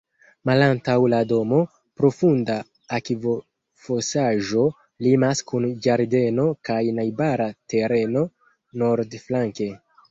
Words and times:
Malantaŭ 0.49 0.95
la 1.13 1.17
domo, 1.31 1.59
profunda 2.01 2.55
akvofosaĵo 2.99 4.67
limas 5.09 5.45
kun 5.53 5.71
ĝardeno 5.87 6.49
kaj 6.71 6.83
najbara 7.01 7.53
tereno 7.75 8.29
nordflanke. 8.85 9.73